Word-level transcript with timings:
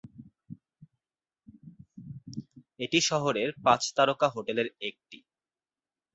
এটি 2.79 2.99
শহরের 3.01 3.49
পাঁচ 3.63 3.81
তারকা 3.95 4.27
হোটেলের 4.29 4.67
একটি। 4.89 5.17